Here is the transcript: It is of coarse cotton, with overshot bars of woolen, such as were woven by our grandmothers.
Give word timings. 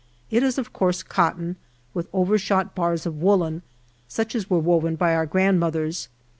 It 0.31 0.41
is 0.41 0.57
of 0.57 0.73
coarse 0.73 1.03
cotton, 1.03 1.57
with 1.93 2.09
overshot 2.11 2.73
bars 2.73 3.05
of 3.05 3.21
woolen, 3.21 3.61
such 4.07 4.33
as 4.33 4.49
were 4.49 4.57
woven 4.57 4.95
by 4.95 5.13
our 5.13 5.27
grandmothers. 5.27 6.09